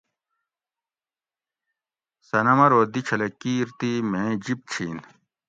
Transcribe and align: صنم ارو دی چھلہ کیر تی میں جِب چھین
صنم 2.27 2.59
ارو 2.65 2.81
دی 2.93 3.01
چھلہ 3.07 3.27
کیر 3.41 3.67
تی 3.79 3.91
میں 4.11 4.29
جِب 4.43 4.59
چھین 4.71 4.97